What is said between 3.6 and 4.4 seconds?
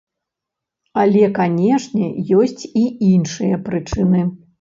прычыны.